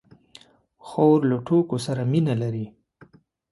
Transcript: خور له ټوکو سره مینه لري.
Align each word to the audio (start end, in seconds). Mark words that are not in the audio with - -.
خور 0.85 1.19
له 1.29 1.37
ټوکو 1.47 1.77
سره 1.85 2.01
مینه 2.11 2.33
لري. 2.41 2.65